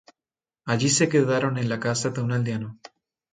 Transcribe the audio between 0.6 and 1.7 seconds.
Allí se quedaron en